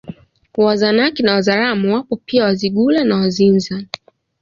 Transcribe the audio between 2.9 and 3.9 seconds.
na Wazinza